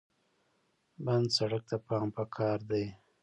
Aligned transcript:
بند 1.05 1.27
سړک 1.37 1.63
ته 1.69 1.77
پام 1.87 2.07
پکار 2.17 2.59
دی. 2.69 2.85